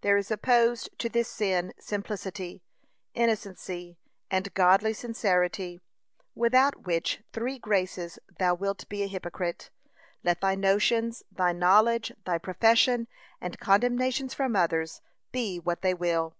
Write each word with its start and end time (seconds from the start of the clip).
There 0.00 0.16
is 0.16 0.30
opposed 0.30 0.98
to 0.98 1.10
this 1.10 1.28
sin 1.28 1.74
simplicity, 1.78 2.62
innocency, 3.12 3.98
and 4.30 4.54
godly 4.54 4.94
sincerity, 4.94 5.82
without 6.34 6.86
which 6.86 7.20
three 7.34 7.58
graces 7.58 8.18
thou 8.38 8.54
wilt 8.54 8.88
be 8.88 9.02
a 9.02 9.06
hypocrite, 9.08 9.68
let 10.24 10.40
thy 10.40 10.54
notions, 10.54 11.22
thy 11.30 11.52
knowledge, 11.52 12.14
thy 12.24 12.38
profession, 12.38 13.08
and 13.42 13.60
commendations 13.60 14.32
from 14.32 14.56
others, 14.56 15.02
be 15.32 15.58
what 15.58 15.82
they 15.82 15.92
will. 15.92 16.34